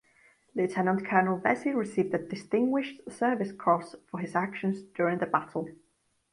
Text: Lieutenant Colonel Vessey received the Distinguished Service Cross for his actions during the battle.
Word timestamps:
Lieutenant 0.55 1.05
Colonel 1.05 1.37
Vessey 1.37 1.75
received 1.75 2.11
the 2.11 2.17
Distinguished 2.17 3.01
Service 3.07 3.51
Cross 3.51 3.95
for 4.09 4.19
his 4.19 4.35
actions 4.35 4.81
during 4.95 5.19
the 5.19 5.27
battle. 5.27 5.69